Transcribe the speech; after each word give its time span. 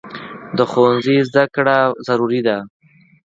د 0.57 0.59
ښوونځي 0.71 1.17
زده 1.29 1.43
کړه 1.55 1.77
ضروري 2.07 2.41
ده. 2.47 2.57